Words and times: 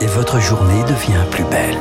et 0.00 0.06
votre 0.06 0.40
journée 0.40 0.82
devient 0.84 1.24
plus 1.30 1.44
belle. 1.44 1.76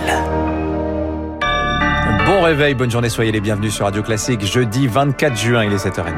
Bon 2.25 2.41
réveil, 2.41 2.73
bonne 2.73 2.91
journée, 2.91 3.09
soyez 3.09 3.31
les 3.31 3.39
bienvenus 3.41 3.73
sur 3.73 3.85
Radio 3.85 4.03
Classique. 4.03 4.45
Jeudi 4.45 4.87
24 4.87 5.37
juin, 5.37 5.63
il 5.63 5.71
est 5.73 5.85
7h30. 5.85 6.13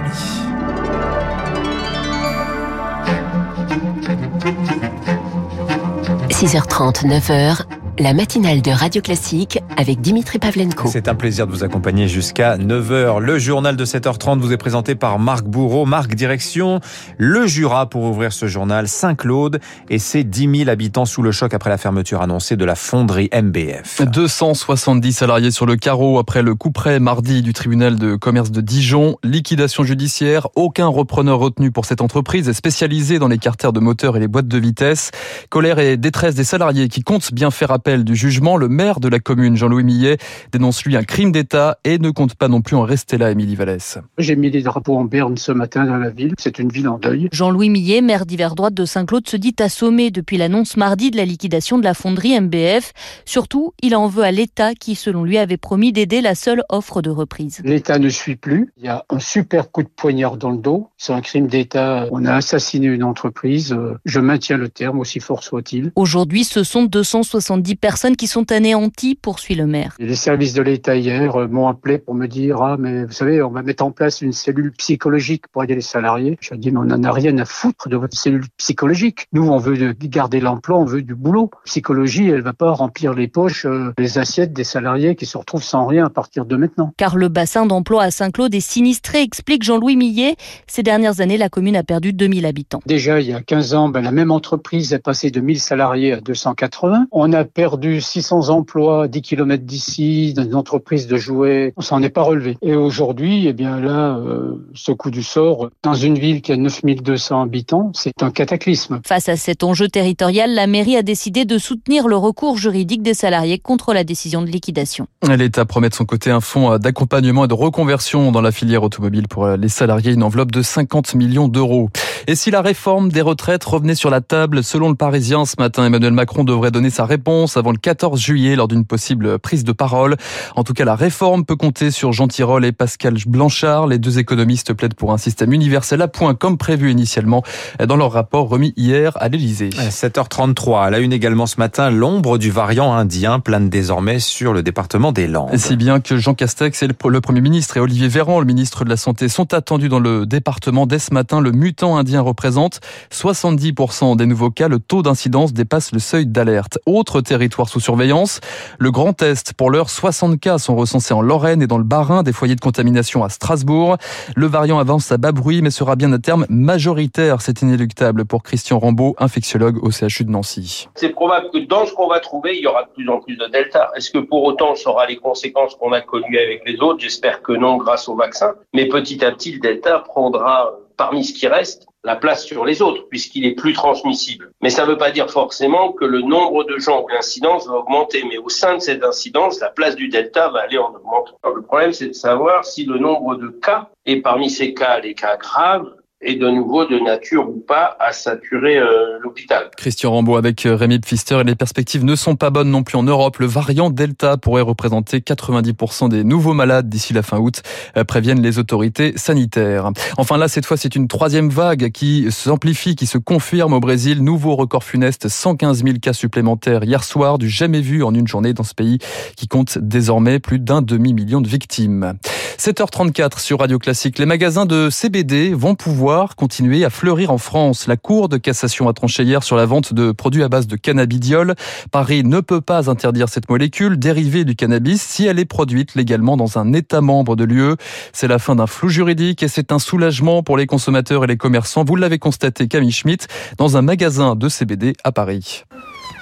–6h30, 6.29 7.05
9h, 7.05 7.63
la 7.99 8.13
matinale 8.13 8.61
de 8.61 8.71
Radio 8.71 9.01
Classique 9.01 9.59
avec 9.75 9.99
Dimitri 9.99 10.39
Pavlenko. 10.39 10.87
C'est 10.87 11.09
un 11.09 11.15
plaisir 11.15 11.47
de 11.47 11.51
vous 11.51 11.65
accompagner 11.65 12.07
jusqu'à 12.07 12.57
9h. 12.57 13.19
Le 13.19 13.37
journal 13.37 13.75
de 13.75 13.83
7h30 13.83 14.39
vous 14.39 14.53
est 14.53 14.57
présenté 14.57 14.95
par 14.95 15.19
Marc 15.19 15.43
Bourreau. 15.43 15.85
Marc, 15.85 16.15
direction 16.15 16.79
le 17.17 17.45
Jura 17.45 17.89
pour 17.89 18.03
ouvrir 18.03 18.31
ce 18.31 18.47
journal. 18.47 18.87
Saint-Claude 18.87 19.59
et 19.89 19.99
ses 19.99 20.23
10 20.23 20.59
000 20.59 20.69
habitants 20.69 21.03
sous 21.03 21.21
le 21.21 21.33
choc 21.33 21.53
après 21.53 21.69
la 21.69 21.77
fermeture 21.77 22.21
annoncée 22.21 22.55
de 22.55 22.63
la 22.63 22.75
fonderie 22.75 23.29
MBF. 23.33 24.03
270 24.03 25.11
salariés 25.11 25.51
sur 25.51 25.65
le 25.65 25.75
carreau 25.75 26.19
après 26.19 26.41
le 26.41 26.55
coup 26.55 26.71
près 26.71 27.01
mardi 27.01 27.41
du 27.41 27.51
tribunal 27.51 27.97
de 27.97 28.15
commerce 28.15 28.51
de 28.51 28.61
Dijon. 28.61 29.17
Liquidation 29.25 29.83
judiciaire. 29.83 30.47
Aucun 30.55 30.87
repreneur 30.87 31.39
retenu 31.39 31.69
pour 31.71 31.83
cette 31.83 31.99
entreprise 31.99 32.49
spécialisée 32.53 33.19
dans 33.19 33.27
les 33.27 33.39
carters 33.39 33.73
de 33.73 33.81
moteur 33.81 34.15
et 34.15 34.21
les 34.21 34.29
boîtes 34.29 34.47
de 34.47 34.57
vitesse. 34.57 35.11
Colère 35.49 35.79
et 35.79 35.97
détresse 35.97 36.35
des 36.35 36.45
salariés 36.45 36.87
qui 36.87 37.01
comptent 37.01 37.33
bien 37.33 37.51
faire 37.51 37.71
appel 37.71 37.88
du 37.97 38.15
jugement, 38.15 38.57
le 38.57 38.69
maire 38.69 38.99
de 38.99 39.07
la 39.07 39.19
commune, 39.19 39.55
Jean-Louis 39.57 39.83
Millet, 39.83 40.17
dénonce 40.51 40.83
lui 40.83 40.95
un 40.95 41.03
crime 41.03 41.31
d'État 41.31 41.77
et 41.83 41.97
ne 41.97 42.11
compte 42.11 42.35
pas 42.35 42.47
non 42.47 42.61
plus 42.61 42.75
en 42.75 42.83
rester 42.83 43.17
là, 43.17 43.31
Émilie 43.31 43.55
Vallès. 43.55 43.97
J'ai 44.17 44.35
mis 44.35 44.51
des 44.51 44.61
drapeaux 44.61 44.97
en 44.97 45.05
berne 45.05 45.37
ce 45.37 45.51
matin 45.51 45.85
dans 45.85 45.97
la 45.97 46.09
ville. 46.09 46.33
C'est 46.37 46.59
une 46.59 46.69
ville 46.69 46.87
en 46.87 46.99
deuil. 46.99 47.29
Jean-Louis 47.31 47.69
Millet, 47.69 48.01
maire 48.01 48.25
d'hiver 48.25 48.55
droite 48.55 48.73
de 48.73 48.85
Saint-Claude, 48.85 49.27
se 49.27 49.37
dit 49.37 49.55
assommé 49.59 50.11
depuis 50.11 50.37
l'annonce 50.37 50.77
mardi 50.77 51.11
de 51.11 51.17
la 51.17 51.25
liquidation 51.25 51.77
de 51.77 51.83
la 51.83 51.93
fonderie 51.93 52.39
MBF. 52.39 52.93
Surtout, 53.25 53.73
il 53.81 53.95
en 53.95 54.07
veut 54.07 54.23
à 54.23 54.31
l'État 54.31 54.75
qui, 54.75 54.95
selon 54.95 55.23
lui, 55.23 55.37
avait 55.37 55.57
promis 55.57 55.91
d'aider 55.91 56.21
la 56.21 56.35
seule 56.35 56.63
offre 56.69 57.01
de 57.01 57.09
reprise. 57.09 57.61
L'État 57.63 57.97
ne 57.97 58.09
suit 58.09 58.35
plus. 58.35 58.71
Il 58.77 58.85
y 58.85 58.89
a 58.89 59.05
un 59.09 59.19
super 59.19 59.71
coup 59.71 59.83
de 59.83 59.89
poignard 59.89 60.37
dans 60.37 60.51
le 60.51 60.57
dos. 60.57 60.89
C'est 60.97 61.13
un 61.13 61.21
crime 61.21 61.47
d'État. 61.47 62.07
On 62.11 62.25
a 62.25 62.35
assassiné 62.35 62.87
une 62.87 63.03
entreprise. 63.03 63.75
Je 64.05 64.19
maintiens 64.19 64.57
le 64.57 64.69
terme, 64.69 64.99
aussi 64.99 65.19
fort 65.19 65.43
soit-il. 65.43 65.91
Aujourd'hui, 65.95 66.43
ce 66.43 66.63
sont 66.63 66.83
270 66.83 67.75
personnes 67.79 68.15
qui 68.15 68.27
sont 68.27 68.51
anéanties, 68.51 69.15
poursuit 69.15 69.55
le 69.55 69.65
maire. 69.65 69.95
Les 69.99 70.15
services 70.15 70.53
de 70.53 70.61
l'État 70.61 70.95
hier 70.95 71.35
euh, 71.35 71.47
m'ont 71.47 71.67
appelé 71.67 71.97
pour 71.97 72.15
me 72.15 72.27
dire 72.27 72.61
ah 72.61 72.77
mais 72.77 73.05
vous 73.05 73.11
savez 73.11 73.41
on 73.41 73.49
va 73.49 73.63
mettre 73.63 73.83
en 73.83 73.91
place 73.91 74.21
une 74.21 74.33
cellule 74.33 74.71
psychologique 74.73 75.47
pour 75.51 75.63
aider 75.63 75.75
les 75.75 75.81
salariés. 75.81 76.37
Je 76.41 76.53
dis 76.55 76.71
mais 76.71 76.79
on 76.79 76.85
n'en 76.85 77.03
a 77.03 77.11
rien 77.11 77.37
à 77.37 77.45
foutre 77.45 77.89
de 77.89 77.97
votre 77.97 78.17
cellule 78.17 78.45
psychologique. 78.57 79.27
Nous 79.33 79.47
on 79.47 79.57
veut 79.57 79.93
garder 79.93 80.39
l'emploi, 80.39 80.77
on 80.77 80.85
veut 80.85 81.01
du 81.01 81.15
boulot. 81.15 81.49
Psychologie 81.65 82.27
elle 82.27 82.41
va 82.41 82.53
pas 82.53 82.71
remplir 82.71 83.13
les 83.13 83.27
poches, 83.27 83.65
euh, 83.65 83.93
les 83.97 84.17
assiettes 84.17 84.53
des 84.53 84.63
salariés 84.63 85.15
qui 85.15 85.25
se 85.25 85.37
retrouvent 85.37 85.63
sans 85.63 85.85
rien 85.85 86.05
à 86.05 86.09
partir 86.09 86.45
de 86.45 86.55
maintenant. 86.55 86.93
Car 86.97 87.15
le 87.15 87.29
bassin 87.29 87.65
d'emploi 87.65 88.03
à 88.03 88.11
Saint-Claude 88.11 88.53
est 88.53 88.59
sinistré, 88.59 89.21
explique 89.21 89.63
Jean-Louis 89.63 89.95
Millet. 89.95 90.35
Ces 90.67 90.83
dernières 90.83 91.21
années 91.21 91.37
la 91.37 91.49
commune 91.49 91.75
a 91.75 91.83
perdu 91.83 92.13
2000 92.13 92.45
habitants. 92.45 92.81
Déjà 92.85 93.19
il 93.19 93.27
y 93.27 93.33
a 93.33 93.41
15 93.41 93.73
ans 93.73 93.89
ben, 93.89 94.01
la 94.01 94.11
même 94.11 94.31
entreprise 94.31 94.93
est 94.93 94.99
passée 94.99 95.31
de 95.31 95.39
1000 95.39 95.59
salariés 95.59 96.13
à 96.13 96.21
280. 96.21 97.07
On 97.11 97.33
a 97.33 97.45
perdu 97.59 97.99
600 97.99 98.47
emplois 98.47 99.09
10 99.09 99.21
km 99.21 99.65
d'ici, 99.65 100.33
dans 100.33 100.45
une 100.45 100.55
entreprise 100.55 101.07
de 101.07 101.17
jouets, 101.17 101.73
on 101.75 101.81
s'en 101.81 102.01
est 102.01 102.09
pas 102.09 102.21
relevé. 102.21 102.57
Et 102.61 102.73
aujourd'hui, 102.73 103.47
eh 103.47 103.51
bien 103.51 103.81
là, 103.81 104.15
euh, 104.15 104.65
ce 104.73 104.93
coup 104.93 105.11
du 105.11 105.23
sort, 105.23 105.69
dans 105.83 105.93
une 105.93 106.17
ville 106.17 106.41
qui 106.41 106.53
a 106.53 106.55
9200 106.55 107.41
habitants, 107.41 107.91
c'est 107.93 108.23
un 108.23 108.31
cataclysme. 108.31 109.01
Face 109.05 109.27
à 109.27 109.35
cet 109.35 109.65
enjeu 109.65 109.89
territorial, 109.89 110.55
la 110.55 110.67
mairie 110.67 110.95
a 110.95 111.01
décidé 111.01 111.43
de 111.43 111.57
soutenir 111.57 112.07
le 112.07 112.15
recours 112.15 112.57
juridique 112.57 113.03
des 113.03 113.13
salariés 113.13 113.59
contre 113.59 113.93
la 113.93 114.05
décision 114.05 114.41
de 114.41 114.47
liquidation. 114.47 115.07
L'État 115.27 115.65
promet 115.65 115.89
de 115.89 115.95
son 115.95 116.05
côté 116.05 116.31
un 116.31 116.39
fonds 116.39 116.77
d'accompagnement 116.77 117.43
et 117.43 117.49
de 117.49 117.53
reconversion 117.53 118.31
dans 118.31 118.39
la 118.39 118.53
filière 118.53 118.83
automobile 118.83 119.27
pour 119.27 119.45
les 119.49 119.67
salariés, 119.67 120.13
une 120.13 120.23
enveloppe 120.23 120.51
de 120.51 120.61
50 120.61 121.13
millions 121.15 121.49
d'euros. 121.49 121.89
Et 122.27 122.35
si 122.35 122.51
la 122.51 122.61
réforme 122.61 123.11
des 123.11 123.21
retraites 123.21 123.63
revenait 123.63 123.95
sur 123.95 124.09
la 124.09 124.21
table, 124.21 124.63
selon 124.63 124.89
le 124.89 124.95
Parisien 124.95 125.45
ce 125.45 125.55
matin, 125.59 125.85
Emmanuel 125.85 126.13
Macron 126.13 126.43
devrait 126.43 126.71
donner 126.71 126.89
sa 126.89 127.05
réponse 127.05 127.57
avant 127.57 127.71
le 127.71 127.77
14 127.77 128.19
juillet 128.19 128.55
lors 128.55 128.67
d'une 128.67 128.85
possible 128.85 129.39
prise 129.39 129.63
de 129.63 129.71
parole. 129.71 130.17
En 130.55 130.63
tout 130.63 130.73
cas, 130.73 130.85
la 130.85 130.95
réforme 130.95 131.45
peut 131.45 131.55
compter 131.55 131.91
sur 131.91 132.11
Jean 132.11 132.27
Tirole 132.27 132.65
et 132.65 132.71
Pascal 132.71 133.15
Blanchard. 133.27 133.87
Les 133.87 133.97
deux 133.97 134.19
économistes 134.19 134.73
plaident 134.73 134.93
pour 134.93 135.13
un 135.13 135.17
système 135.17 135.53
universel 135.53 136.01
à 136.01 136.07
point 136.07 136.35
comme 136.35 136.57
prévu 136.57 136.91
initialement 136.91 137.43
dans 137.85 137.95
leur 137.95 138.11
rapport 138.11 138.49
remis 138.49 138.73
hier 138.75 139.13
à 139.15 139.29
l'Elysée. 139.29 139.69
7h33, 139.69 140.85
à 140.85 140.89
la 140.89 140.99
une 140.99 141.13
également 141.13 141.45
ce 141.45 141.57
matin, 141.57 141.89
l'ombre 141.89 142.37
du 142.37 142.51
variant 142.51 142.93
indien 142.93 143.39
plane 143.39 143.69
désormais 143.69 144.19
sur 144.19 144.53
le 144.53 144.63
département 144.63 145.11
des 145.11 145.27
Landes. 145.27 145.55
Si 145.57 145.75
bien 145.75 145.99
que 145.99 146.17
Jean 146.17 146.33
Castex 146.33 146.83
et 146.83 146.87
le 146.87 147.21
Premier 147.21 147.41
ministre 147.41 147.77
et 147.77 147.79
Olivier 147.79 148.07
Véran, 148.07 148.39
le 148.39 148.45
ministre 148.45 148.83
de 148.83 148.89
la 148.89 148.97
Santé, 148.97 149.29
sont 149.29 149.53
attendus 149.53 149.89
dans 149.89 149.99
le 149.99 150.25
département 150.25 150.85
dès 150.85 150.99
ce 150.99 151.13
matin. 151.13 151.41
Le 151.41 151.51
mutant 151.51 151.97
indien 151.97 152.08
représente 152.17 152.79
70% 153.11 154.15
des 154.15 154.25
nouveaux 154.25 154.49
cas. 154.49 154.67
Le 154.67 154.79
taux 154.79 155.01
d'incidence 155.01 155.53
dépasse 155.53 155.91
le 155.91 155.99
seuil 155.99 156.25
d'alerte. 156.25 156.79
Autre 156.85 157.21
territoire 157.21 157.69
sous 157.69 157.79
surveillance, 157.79 158.39
le 158.79 158.91
Grand 158.91 159.21
Est. 159.21 159.53
Pour 159.53 159.69
l'heure, 159.69 159.89
60 159.89 160.39
cas 160.39 160.57
sont 160.57 160.75
recensés 160.75 161.13
en 161.13 161.21
Lorraine 161.21 161.61
et 161.61 161.67
dans 161.67 161.77
le 161.77 161.83
Bas-Rhin, 161.83 162.23
des 162.23 162.33
foyers 162.33 162.55
de 162.55 162.61
contamination 162.61 163.23
à 163.23 163.29
Strasbourg. 163.29 163.97
Le 164.35 164.47
variant 164.47 164.79
avance 164.79 165.11
à 165.11 165.17
bas 165.17 165.31
bruit, 165.31 165.61
mais 165.61 165.71
sera 165.71 165.95
bien 165.95 166.11
à 166.13 166.19
terme 166.19 166.45
majoritaire. 166.49 167.41
C'est 167.41 167.61
inéluctable 167.61 168.25
pour 168.25 168.43
Christian 168.43 168.79
Rambaud, 168.79 169.15
infectiologue 169.19 169.77
au 169.83 169.91
CHU 169.91 170.23
de 170.23 170.31
Nancy. 170.31 170.87
C'est 170.95 171.09
probable 171.09 171.49
que 171.51 171.59
dans 171.59 171.85
ce 171.85 171.93
qu'on 171.93 172.07
va 172.07 172.19
trouver, 172.19 172.57
il 172.57 172.63
y 172.63 172.67
aura 172.67 172.83
de 172.83 172.89
plus 172.89 173.07
en 173.09 173.19
plus 173.19 173.37
de 173.37 173.45
Delta. 173.47 173.91
Est-ce 173.95 174.11
que 174.11 174.19
pour 174.19 174.43
autant, 174.43 174.75
ça 174.75 174.89
aura 174.89 175.05
les 175.05 175.17
conséquences 175.17 175.75
qu'on 175.75 175.91
a 175.91 176.01
connues 176.01 176.37
avec 176.37 176.63
les 176.65 176.79
autres? 176.81 176.99
J'espère 176.99 177.41
que 177.41 177.53
non, 177.53 177.77
grâce 177.77 178.07
au 178.07 178.15
vaccin. 178.15 178.53
Mais 178.73 178.87
petit 178.87 179.23
à 179.23 179.31
petit, 179.31 179.53
le 179.53 179.59
Delta 179.59 179.99
prendra 179.99 180.71
parmi 180.99 181.23
ce 181.23 181.33
qui 181.33 181.47
reste 181.47 181.87
la 182.03 182.17
place 182.17 182.45
sur 182.45 182.65
les 182.65 182.81
autres, 182.81 183.07
puisqu'il 183.09 183.45
est 183.45 183.55
plus 183.55 183.71
transmissible. 183.71 184.51
Mais 184.61 184.69
ça 184.69 184.85
ne 184.85 184.91
veut 184.91 184.97
pas 184.97 185.11
dire 185.11 185.31
forcément 185.31 185.93
que 185.93 186.03
le 186.03 186.21
nombre 186.21 186.65
de 186.65 186.77
gens 186.77 187.03
ou 187.03 187.07
l'incidence 187.07 187.67
va 187.67 187.75
augmenter. 187.75 188.25
Mais 188.29 188.37
au 188.37 188.49
sein 188.49 188.75
de 188.75 188.81
cette 188.81 189.01
incidence, 189.03 189.61
la 189.61 189.69
place 189.69 189.95
du 189.95 190.09
delta 190.09 190.49
va 190.49 190.59
aller 190.59 190.77
en 190.77 190.93
augmentant. 190.93 191.39
le 191.55 191.61
problème, 191.61 191.93
c'est 191.93 192.09
de 192.09 192.13
savoir 192.13 192.65
si 192.65 192.83
le 192.83 192.99
nombre 192.99 193.35
de 193.35 193.47
cas, 193.47 193.87
et 194.05 194.21
parmi 194.21 194.49
ces 194.49 194.73
cas, 194.73 194.99
les 194.99 195.13
cas 195.13 195.37
graves, 195.37 195.89
et 196.21 196.35
de 196.35 196.49
nouveau 196.49 196.85
de 196.85 196.99
nature 196.99 197.49
ou 197.49 197.63
pas 197.65 197.95
à 197.99 198.11
saturer 198.11 198.77
euh, 198.77 199.19
l'hôpital. 199.21 199.69
Christian 199.77 200.11
Rambaud 200.11 200.35
avec 200.35 200.65
euh, 200.65 200.75
Rémi 200.75 200.99
Pfister 200.99 201.39
et 201.39 201.43
les 201.45 201.55
perspectives 201.55 202.03
ne 202.03 202.15
sont 202.15 202.35
pas 202.35 202.49
bonnes 202.49 202.69
non 202.69 202.83
plus 202.83 202.97
en 202.97 203.03
Europe. 203.03 203.37
Le 203.37 203.45
variant 203.45 203.89
Delta 203.89 204.35
pourrait 204.35 204.61
représenter 204.61 205.19
90% 205.19 206.09
des 206.09 206.25
nouveaux 206.25 206.53
malades 206.53 206.89
d'ici 206.89 207.13
la 207.13 207.23
fin 207.23 207.37
août, 207.39 207.61
euh, 207.95 208.03
préviennent 208.03 208.41
les 208.41 208.59
autorités 208.59 209.13
sanitaires. 209.15 209.91
Enfin 210.17 210.37
là, 210.37 210.49
cette 210.49 210.65
fois, 210.65 210.75
c'est 210.75 210.95
une 210.95 211.07
troisième 211.07 211.49
vague 211.49 211.89
qui 211.91 212.29
s'amplifie, 212.31 212.95
qui 212.97 213.05
se 213.05 213.17
confirme 213.17 213.71
au 213.71 213.79
Brésil. 213.79 214.21
Nouveau 214.21 214.55
record 214.55 214.83
funeste, 214.83 215.29
115 215.29 215.83
000 215.83 215.97
cas 216.01 216.13
supplémentaires 216.13 216.83
hier 216.83 217.05
soir, 217.05 217.37
du 217.37 217.49
jamais 217.49 217.81
vu 217.81 218.03
en 218.03 218.13
une 218.13 218.27
journée 218.27 218.53
dans 218.53 218.63
ce 218.63 218.73
pays 218.73 218.99
qui 219.37 219.47
compte 219.47 219.77
désormais 219.77 220.39
plus 220.39 220.59
d'un 220.59 220.81
demi-million 220.81 221.39
de 221.39 221.47
victimes. 221.47 222.17
7h34 222.59 223.39
sur 223.39 223.59
Radio 223.59 223.79
Classique. 223.79 224.19
Les 224.19 224.25
magasins 224.25 224.65
de 224.65 224.89
CBD 224.89 225.53
vont 225.53 225.75
pouvoir 225.75 226.35
continuer 226.35 226.83
à 226.83 226.89
fleurir 226.89 227.31
en 227.31 227.37
France. 227.37 227.87
La 227.87 227.95
Cour 227.95 228.27
de 228.27 228.35
cassation 228.35 228.89
a 228.89 228.93
tranché 228.93 229.23
hier 229.23 229.43
sur 229.43 229.55
la 229.55 229.65
vente 229.65 229.93
de 229.93 230.11
produits 230.11 230.43
à 230.43 230.49
base 230.49 230.67
de 230.67 230.75
cannabidiol. 230.75 231.55
Paris 231.89 232.25
ne 232.25 232.41
peut 232.41 232.59
pas 232.59 232.89
interdire 232.89 233.29
cette 233.29 233.49
molécule 233.49 233.97
dérivée 233.97 234.43
du 234.43 234.57
cannabis 234.57 235.01
si 235.01 235.25
elle 235.25 235.39
est 235.39 235.45
produite 235.45 235.95
légalement 235.95 236.35
dans 236.35 236.57
un 236.57 236.73
État 236.73 236.99
membre 236.99 237.37
de 237.37 237.45
l'UE. 237.45 237.75
C'est 238.11 238.27
la 238.27 238.39
fin 238.39 238.55
d'un 238.55 238.67
flou 238.67 238.89
juridique 238.89 239.41
et 239.41 239.47
c'est 239.47 239.71
un 239.71 239.79
soulagement 239.79 240.43
pour 240.43 240.57
les 240.57 240.65
consommateurs 240.65 241.23
et 241.23 241.27
les 241.27 241.37
commerçants. 241.37 241.85
Vous 241.85 241.95
l'avez 241.95 242.19
constaté 242.19 242.67
Camille 242.67 242.91
Schmitt 242.91 243.29
dans 243.57 243.77
un 243.77 243.81
magasin 243.81 244.35
de 244.35 244.49
CBD 244.49 244.95
à 245.05 245.13
Paris. 245.13 245.63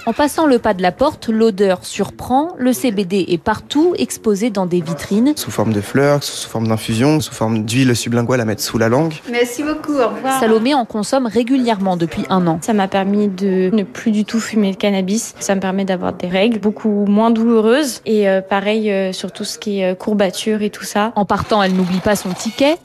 En 0.07 0.13
passant 0.13 0.46
le 0.46 0.58
pas 0.58 0.73
de 0.73 0.81
la 0.81 0.93
porte, 0.93 1.28
l'odeur 1.28 1.79
surprend. 1.84 2.55
Le 2.58 2.72
CBD 2.72 3.26
est 3.28 3.37
partout, 3.37 3.93
exposé 3.97 4.49
dans 4.49 4.66
des 4.66 4.79
vitrines. 4.79 5.34
Sous 5.35 5.52
forme 5.52 5.73
de 5.73 5.81
fleurs, 5.81 6.23
sous 6.23 6.47
forme 6.47 6.70
d'infusion, 6.70 7.20
sous 7.20 7.34
forme 7.34 7.66
d'huile 7.66 7.93
sublinguale 7.93 8.40
à 8.40 8.46
mettre 8.46 8.61
sous 8.61 8.78
la 8.78 8.87
langue. 8.87 9.16
Merci 9.29 9.64
beaucoup, 9.64 9.96
au 9.96 10.08
revoir. 10.08 10.40
Salomé 10.40 10.73
en 10.73 10.85
consomme 10.85 11.26
régulièrement 11.26 11.97
depuis 11.97 12.23
un 12.29 12.47
an. 12.47 12.59
Ça 12.61 12.72
m'a 12.72 12.87
permis 12.87 13.28
de 13.28 13.70
ne 13.73 13.84
plus 13.84 14.11
du 14.11 14.23
tout 14.23 14.40
fumer 14.40 14.70
le 14.70 14.78
cannabis. 14.78 15.35
Ça 15.41 15.55
me 15.55 15.59
permet 15.59 15.84
d'avoir 15.84 16.14
des 16.14 16.28
règles 16.28 16.59
beaucoup 16.59 17.03
moins 17.05 17.29
douloureuses. 17.29 17.99
Et 18.05 18.29
euh, 18.29 18.40
pareil 18.40 18.90
euh, 18.90 19.11
sur 19.11 19.34
tout 19.34 19.43
ce 19.43 19.58
qui 19.58 19.81
est 19.81 19.91
euh, 19.91 19.96
courbature 19.96 20.61
et 20.61 20.70
tout 20.70 20.85
ça. 20.85 21.11
En 21.17 21.26
partant, 21.26 21.61
elle 21.61 21.76
n'oublie 21.76 21.99
pas 21.99 22.16
son 22.16 22.29
ticket. 22.29 22.78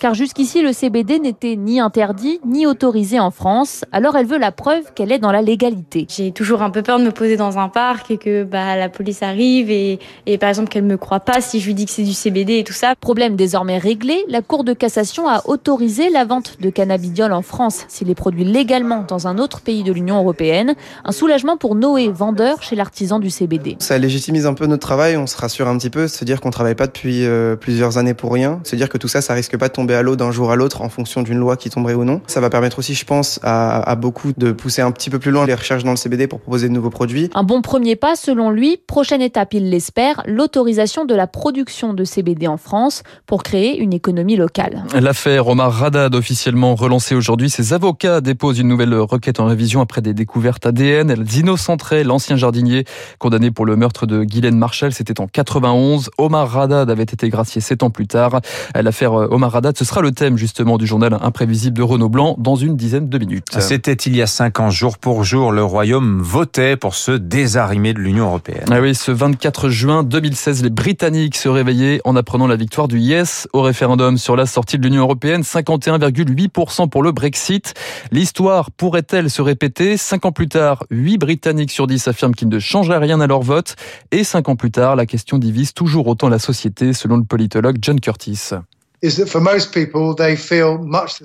Car 0.00 0.14
jusqu'ici 0.14 0.62
le 0.62 0.72
CBD 0.72 1.18
n'était 1.18 1.56
ni 1.56 1.78
interdit 1.78 2.40
ni 2.46 2.66
autorisé 2.66 3.20
en 3.20 3.30
France. 3.30 3.84
Alors 3.92 4.16
elle 4.16 4.26
veut 4.26 4.38
la 4.38 4.50
preuve 4.50 4.84
qu'elle 4.94 5.12
est 5.12 5.18
dans 5.18 5.30
la 5.30 5.42
légalité. 5.42 6.06
J'ai 6.08 6.32
toujours 6.32 6.62
un 6.62 6.70
peu 6.70 6.82
peur 6.82 6.98
de 6.98 7.04
me 7.04 7.10
poser 7.10 7.36
dans 7.36 7.58
un 7.58 7.68
parc 7.68 8.10
et 8.10 8.16
que 8.16 8.42
bah, 8.42 8.76
la 8.76 8.88
police 8.88 9.22
arrive 9.22 9.70
et, 9.70 9.98
et 10.24 10.38
par 10.38 10.48
exemple 10.48 10.70
qu'elle 10.70 10.84
me 10.84 10.96
croit 10.96 11.20
pas 11.20 11.42
si 11.42 11.60
je 11.60 11.66
lui 11.66 11.74
dis 11.74 11.84
que 11.84 11.92
c'est 11.92 12.02
du 12.02 12.14
CBD 12.14 12.58
et 12.58 12.64
tout 12.64 12.72
ça. 12.72 12.94
Problème 12.98 13.36
désormais 13.36 13.76
réglé, 13.76 14.24
la 14.28 14.40
Cour 14.40 14.64
de 14.64 14.72
cassation 14.72 15.28
a 15.28 15.42
autorisé 15.46 16.08
la 16.08 16.24
vente 16.24 16.56
de 16.60 16.70
cannabidiol 16.70 17.32
en 17.32 17.42
France 17.42 17.84
s'il 17.88 18.08
est 18.08 18.14
produit 18.14 18.44
légalement 18.44 19.04
dans 19.06 19.28
un 19.28 19.36
autre 19.36 19.60
pays 19.60 19.82
de 19.82 19.92
l'Union 19.92 20.18
européenne. 20.18 20.74
Un 21.04 21.12
soulagement 21.12 21.58
pour 21.58 21.74
Noé, 21.74 22.08
vendeur 22.08 22.62
chez 22.62 22.74
l'artisan 22.74 23.18
du 23.18 23.28
CBD. 23.28 23.76
Ça 23.78 23.98
légitimise 23.98 24.46
un 24.46 24.54
peu 24.54 24.64
notre 24.64 24.86
travail, 24.86 25.18
on 25.18 25.26
se 25.26 25.36
rassure 25.36 25.68
un 25.68 25.76
petit 25.76 25.90
peu, 25.90 26.08
se 26.08 26.24
dire 26.24 26.40
qu'on 26.40 26.50
travaille 26.50 26.74
pas 26.74 26.86
depuis 26.86 27.26
euh, 27.26 27.54
plusieurs 27.54 27.98
années 27.98 28.14
pour 28.14 28.32
rien, 28.32 28.60
se 28.64 28.76
dire 28.76 28.88
que 28.88 28.96
tout 28.96 29.08
ça, 29.08 29.20
ça 29.20 29.34
risque 29.34 29.58
pas 29.58 29.68
de 29.68 29.74
tomber 29.74 29.89
à 29.94 30.02
l'eau 30.02 30.16
d'un 30.16 30.30
jour 30.30 30.50
à 30.50 30.56
l'autre 30.56 30.82
en 30.82 30.88
fonction 30.88 31.22
d'une 31.22 31.38
loi 31.38 31.56
qui 31.56 31.70
tomberait 31.70 31.94
ou 31.94 32.04
non. 32.04 32.20
Ça 32.26 32.40
va 32.40 32.50
permettre 32.50 32.78
aussi, 32.78 32.94
je 32.94 33.04
pense, 33.04 33.40
à, 33.42 33.80
à 33.80 33.94
beaucoup 33.96 34.32
de 34.36 34.52
pousser 34.52 34.82
un 34.82 34.90
petit 34.90 35.10
peu 35.10 35.18
plus 35.18 35.30
loin 35.30 35.46
les 35.46 35.54
recherches 35.54 35.84
dans 35.84 35.90
le 35.90 35.96
CBD 35.96 36.26
pour 36.26 36.40
proposer 36.40 36.68
de 36.68 36.72
nouveaux 36.72 36.90
produits. 36.90 37.30
Un 37.34 37.42
bon 37.42 37.62
premier 37.62 37.96
pas, 37.96 38.16
selon 38.16 38.50
lui. 38.50 38.78
Prochaine 38.86 39.22
étape, 39.22 39.54
il 39.54 39.70
l'espère, 39.70 40.22
l'autorisation 40.26 41.04
de 41.04 41.14
la 41.14 41.26
production 41.26 41.94
de 41.94 42.04
CBD 42.04 42.46
en 42.46 42.56
France 42.56 43.02
pour 43.26 43.42
créer 43.42 43.78
une 43.78 43.92
économie 43.92 44.36
locale. 44.36 44.84
L'affaire 44.94 45.48
Omar 45.48 45.72
Radad, 45.72 46.14
officiellement 46.14 46.74
relancée 46.74 47.14
aujourd'hui, 47.14 47.50
ses 47.50 47.72
avocats 47.72 48.20
déposent 48.20 48.58
une 48.58 48.68
nouvelle 48.68 48.94
requête 48.94 49.40
en 49.40 49.46
révision 49.46 49.80
après 49.80 50.02
des 50.02 50.14
découvertes 50.14 50.66
ADN. 50.66 51.10
Elles 51.10 51.36
innocenteraient 51.36 52.04
l'ancien 52.04 52.36
jardinier 52.36 52.84
condamné 53.18 53.50
pour 53.50 53.66
le 53.66 53.76
meurtre 53.76 54.06
de 54.06 54.24
Guylaine 54.24 54.56
Marshall. 54.56 54.92
C'était 54.92 55.20
en 55.20 55.26
91. 55.26 56.10
Omar 56.18 56.50
Radad 56.50 56.90
avait 56.90 57.02
été 57.02 57.28
gracié 57.28 57.60
sept 57.60 57.82
ans 57.82 57.90
plus 57.90 58.06
tard. 58.06 58.40
L'affaire 58.74 59.12
Omar 59.12 59.52
Radad, 59.52 59.76
ce 59.80 59.86
sera 59.86 60.02
le 60.02 60.12
thème 60.12 60.36
justement 60.36 60.76
du 60.76 60.86
journal 60.86 61.16
imprévisible 61.22 61.74
de 61.74 61.82
Renaud 61.82 62.10
Blanc 62.10 62.36
dans 62.36 62.54
une 62.54 62.76
dizaine 62.76 63.08
de 63.08 63.16
minutes. 63.16 63.46
C'était 63.60 63.94
il 63.94 64.14
y 64.14 64.20
a 64.20 64.26
cinq 64.26 64.60
ans, 64.60 64.68
jour 64.68 64.98
pour 64.98 65.24
jour, 65.24 65.52
le 65.52 65.64
Royaume 65.64 66.20
votait 66.20 66.76
pour 66.76 66.94
se 66.94 67.12
désarimer 67.12 67.94
de 67.94 67.98
l'Union 67.98 68.26
européenne. 68.26 68.66
Ah 68.70 68.82
oui, 68.82 68.94
ce 68.94 69.10
24 69.10 69.70
juin 69.70 70.02
2016, 70.02 70.64
les 70.64 70.68
Britanniques 70.68 71.34
se 71.34 71.48
réveillaient 71.48 72.02
en 72.04 72.14
apprenant 72.14 72.46
la 72.46 72.56
victoire 72.56 72.88
du 72.88 72.98
Yes 72.98 73.48
au 73.54 73.62
référendum 73.62 74.18
sur 74.18 74.36
la 74.36 74.44
sortie 74.44 74.76
de 74.76 74.82
l'Union 74.82 75.00
européenne. 75.00 75.40
51,8% 75.40 76.90
pour 76.90 77.02
le 77.02 77.12
Brexit. 77.12 77.72
L'histoire 78.12 78.70
pourrait-elle 78.72 79.30
se 79.30 79.40
répéter? 79.40 79.96
Cinq 79.96 80.26
ans 80.26 80.32
plus 80.32 80.48
tard, 80.48 80.84
8 80.90 81.16
Britanniques 81.16 81.70
sur 81.70 81.86
10 81.86 82.06
affirment 82.06 82.34
qu'ils 82.34 82.50
ne 82.50 82.58
changeraient 82.58 82.98
rien 82.98 83.18
à 83.22 83.26
leur 83.26 83.40
vote. 83.40 83.76
Et 84.12 84.24
cinq 84.24 84.50
ans 84.50 84.56
plus 84.56 84.72
tard, 84.72 84.94
la 84.94 85.06
question 85.06 85.38
divise 85.38 85.72
toujours 85.72 86.06
autant 86.06 86.28
la 86.28 86.38
société, 86.38 86.92
selon 86.92 87.16
le 87.16 87.24
politologue 87.24 87.78
John 87.80 87.98
Curtis. 87.98 88.50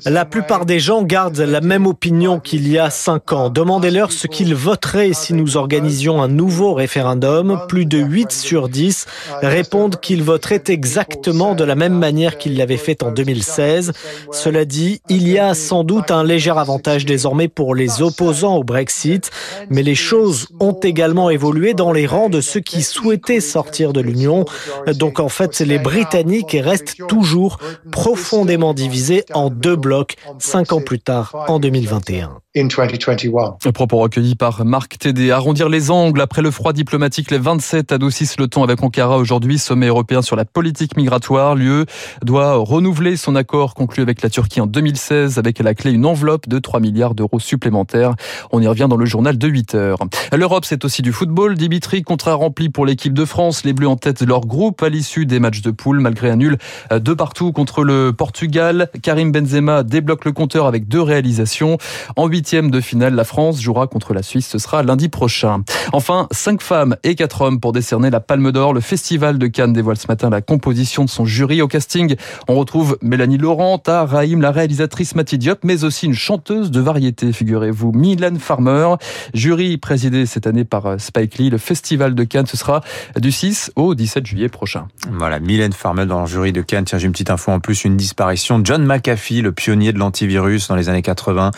La 0.06 0.26
plupart 0.26 0.66
des 0.66 0.80
gens 0.80 1.04
gardent 1.04 1.40
la 1.40 1.60
même 1.60 1.88
opinion 1.88 2.40
qu'il 2.40 2.70
y 2.70 2.80
a 2.80 2.90
cinq 2.90 3.34
ans. 3.34 3.50
Demandez-leur 3.50 4.14
ce 4.14 4.28
qu'ils 4.28 4.56
voteraient 4.56 5.12
si 5.12 5.34
nous 5.34 5.58
organisions 5.58 6.22
un 6.22 6.30
nouveau 6.30 6.74
référendum. 6.74 7.60
Plus 7.68 7.86
de 7.86 7.98
8 7.98 8.32
sur 8.32 8.70
10 8.70 9.08
répondent 9.42 10.00
qu'ils 10.00 10.24
voteraient 10.24 10.64
exactement 10.70 11.54
de 11.54 11.66
la 11.66 11.76
même 11.76 11.98
manière 11.98 12.38
qu'ils 12.38 12.56
l'avaient 12.56 12.78
fait 12.78 13.04
en 13.04 13.12
2016. 13.12 13.92
Cela 14.32 14.64
dit, 14.64 15.02
il 15.10 15.28
y 15.28 15.38
a 15.38 15.54
sans 15.54 15.84
doute 15.84 16.12
un 16.12 16.24
léger 16.24 16.54
avantage 16.56 17.06
désormais 17.06 17.50
pour 17.50 17.76
les 17.76 18.02
opposants 18.02 18.56
au 18.56 18.64
Brexit, 18.64 19.32
mais 19.70 19.84
les 19.84 19.96
choses 19.96 20.48
ont 20.62 20.80
également 20.82 21.30
évolué 21.30 21.74
dans 21.74 21.92
les 21.92 22.08
rangs 22.08 22.30
de 22.30 22.40
ceux 22.40 22.62
qui 22.62 22.84
souhaitaient 22.84 23.42
sortir 23.42 23.92
de 23.92 24.00
l'Union. 24.00 24.46
Donc 24.94 25.20
en 25.20 25.30
fait, 25.30 25.60
les 25.60 25.78
Britanniques 25.78 26.56
restent 26.58 27.06
toujours 27.10 27.60
profondément 27.92 28.74
divisé 28.74 29.26
en 29.34 29.50
deux 29.50 29.76
blocs 29.76 30.16
cinq 30.40 30.74
ans 30.74 30.82
plus 30.82 31.00
tard, 31.00 31.36
en 31.48 31.60
2021. 31.60 32.40
Un 32.58 33.72
propos 33.74 33.98
recueilli 33.98 34.36
par 34.36 34.64
Marc 34.64 34.98
Tédé. 34.98 35.32
Arrondir 35.32 35.68
les 35.68 35.92
angles 35.92 36.22
après 36.22 36.42
le 36.42 36.52
froid 36.52 36.72
diplomatique, 36.72 37.30
les 37.30 37.38
27 37.38 37.92
adoucissent 37.92 38.40
le 38.40 38.48
ton 38.48 38.64
avec 38.64 38.82
Ankara 38.82 39.18
aujourd'hui, 39.18 39.58
sommet 39.58 39.88
européen 39.88 40.22
sur 40.22 40.38
la 40.38 40.46
politique 40.46 40.96
migratoire. 40.96 41.56
L'UE 41.56 41.86
doit 42.24 42.56
renouveler 42.56 43.18
son 43.18 43.36
accord 43.36 43.74
conclu 43.74 44.02
avec 44.02 44.22
la 44.22 44.30
Turquie 44.30 44.62
en 44.62 44.68
2016 44.68 45.38
avec 45.38 45.60
à 45.60 45.64
la 45.64 45.74
clé 45.74 45.92
une 45.92 46.06
enveloppe 46.06 46.48
de 46.48 46.60
3 46.60 46.80
milliards 46.80 47.14
d'euros 47.14 47.42
supplémentaires. 47.42 48.16
On 48.52 48.62
y 48.62 48.68
revient 48.68 48.88
dans 48.90 48.96
le 48.96 49.06
journal 49.06 49.38
de 49.38 49.48
8 49.50 49.76
heures. 49.76 49.98
L'Europe, 50.32 50.64
c'est 50.64 50.86
aussi 50.86 51.02
du 51.02 51.12
football. 51.12 51.56
Dimitri, 51.56 52.04
contrat 52.04 52.36
rempli 52.36 52.70
pour 52.70 52.86
l'équipe 52.86 53.14
de 53.14 53.26
France. 53.26 53.66
Les 53.66 53.74
Bleus 53.74 53.90
en 53.90 53.98
tête 53.98 54.24
de 54.24 54.30
leur 54.30 54.42
groupe 54.42 54.82
à 54.82 54.88
l'issue 54.88 55.26
des 55.26 55.42
matchs 55.42 55.62
de 55.62 55.72
poule 55.72 56.00
malgré 56.00 56.30
un 56.30 56.38
nul 56.38 56.58
de 56.92 57.14
partout 57.14 57.52
contre 57.56 57.84
le 57.84 58.14
Portugal. 58.14 58.90
Karim 59.02 59.32
Benzema 59.32 59.82
débloque 59.82 60.26
le 60.26 60.34
compteur 60.34 60.68
avec 60.68 60.88
deux 60.88 61.02
réalisations. 61.02 61.78
En 62.18 62.28
huitième 62.28 62.70
de 62.70 62.82
finale, 62.82 63.16
la 63.16 63.24
France 63.24 63.60
jouera 63.60 63.88
contre 63.88 64.14
la 64.14 64.22
Suisse. 64.22 64.48
Ce 64.48 64.60
sera 64.60 64.84
lundi 64.84 65.10
prochain. 65.10 65.64
Enfin, 65.94 66.28
cinq 66.32 66.62
femmes 66.62 66.98
et 67.04 67.16
quatre 67.16 67.42
hommes 67.42 67.60
pour 67.60 67.72
décerner 67.72 68.10
la 68.10 68.20
Palme 68.20 68.52
d'Or. 68.52 68.74
Le 68.74 68.82
Festival 68.82 69.40
de 69.40 69.48
Cannes 69.48 69.74
dévoile 69.74 69.98
ce 69.98 70.08
matin 70.08 70.30
la 70.30 70.42
composition 70.42 71.06
de 71.06 71.10
son 71.10 71.26
jury 71.26 71.62
au 71.62 71.68
casting. 71.68 72.16
On 72.50 72.56
retrouve 72.56 72.98
Mélanie 73.02 73.38
Laurent, 73.38 73.82
Raïm, 73.88 74.42
la 74.42 74.52
réalisatrice 74.52 75.16
Mathilde 75.16 75.42
Diop, 75.42 75.60
mais 75.64 75.86
aussi 75.86 76.06
une 76.06 76.14
chanteuse 76.14 76.72
de 76.72 76.82
variété, 76.82 77.32
figurez-vous, 77.32 77.94
Mylène 77.94 78.38
Farmer. 78.38 78.96
Jury 79.34 79.78
présidé 79.78 80.26
cette 80.26 80.46
année 80.46 80.66
par 80.66 81.00
Spike 81.00 81.38
Lee. 81.38 81.50
Le 81.50 81.58
Festival 81.58 82.16
de 82.16 82.24
Cannes, 82.26 82.48
ce 82.48 82.58
sera 82.58 82.82
du 83.18 83.32
6 83.32 83.72
au 83.78 83.96
17 83.96 84.26
juillet 84.26 84.50
prochain. 84.50 84.88
Voilà, 85.10 85.40
Mylène 85.40 85.72
Farmer 85.72 86.06
dans 86.06 86.22
le 86.22 86.28
jury 86.28 86.52
de 86.52 86.62
Cannes. 86.62 86.84
Tiens, 86.84 86.98
j'ai 86.98 87.06
une 87.06 87.14
petite 87.14 87.30
info 87.30 87.45
en 87.54 87.60
plus, 87.60 87.86
une 87.86 87.98
disparition. 87.98 88.62
John 88.64 88.86
McAfee, 88.86 89.42
le 89.42 89.52
pionnier 89.52 89.94
de 89.94 90.00
l'antivirus 90.00 90.68
dans 90.68 90.76
les 90.76 90.90
années 90.90 91.02
80, 91.02 91.52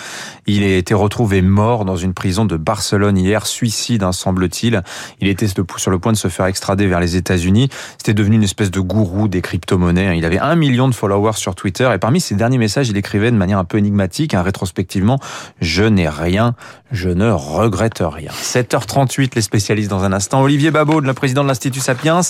il 0.45 0.63
a 0.63 0.75
été 0.75 0.93
retrouvé 0.93 1.41
mort 1.41 1.85
dans 1.85 1.95
une 1.95 2.13
prison 2.13 2.45
de 2.45 2.57
Barcelone 2.57 3.17
hier, 3.17 3.45
suicide, 3.45 4.03
hein, 4.03 4.11
semble-t-il. 4.11 4.83
Il 5.21 5.27
était 5.27 5.47
sur 5.47 5.91
le 5.91 5.99
point 5.99 6.11
de 6.11 6.17
se 6.17 6.27
faire 6.27 6.45
extrader 6.45 6.87
vers 6.87 6.99
les 6.99 7.15
États-Unis. 7.15 7.69
C'était 7.97 8.13
devenu 8.13 8.35
une 8.35 8.43
espèce 8.43 8.71
de 8.71 8.79
gourou 8.79 9.27
des 9.27 9.41
crypto-monnaies. 9.41 10.17
Il 10.17 10.25
avait 10.25 10.39
un 10.39 10.55
million 10.55 10.87
de 10.87 10.95
followers 10.95 11.37
sur 11.37 11.55
Twitter 11.55 11.89
et 11.93 11.97
parmi 11.97 12.19
ses 12.19 12.35
derniers 12.35 12.57
messages, 12.57 12.89
il 12.89 12.97
écrivait 12.97 13.31
de 13.31 13.37
manière 13.37 13.59
un 13.59 13.65
peu 13.65 13.77
énigmatique, 13.77 14.33
hein, 14.33 14.41
rétrospectivement, 14.41 15.19
je 15.61 15.83
n'ai 15.83 16.09
rien, 16.09 16.55
je 16.91 17.09
ne 17.09 17.29
regrette 17.29 18.01
rien. 18.01 18.31
7h38, 18.31 19.35
les 19.35 19.41
spécialistes 19.41 19.89
dans 19.89 20.03
un 20.03 20.13
instant. 20.13 20.41
Olivier 20.41 20.71
Babot, 20.71 20.99
le 20.99 21.13
président 21.13 21.43
de 21.43 21.47
l'Institut 21.47 21.79
Sapiens, 21.79 22.21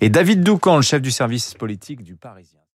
et 0.00 0.08
David 0.08 0.42
Doucan, 0.42 0.76
le 0.76 0.82
chef 0.82 1.02
du 1.02 1.10
service 1.10 1.54
politique 1.54 2.02
du 2.02 2.14
Parisien. 2.14 2.58